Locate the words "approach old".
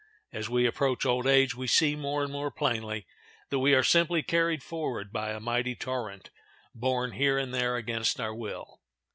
0.65-1.27